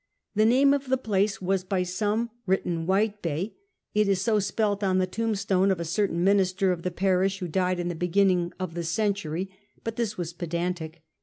[0.33, 3.53] The name of the place was by some written Whitebay;
[3.93, 7.47] it is so spelt on the tombstone of a certain minister of the parish who
[7.47, 9.51] died in the beginning of the century;
[9.83, 11.03] but this was pedantic.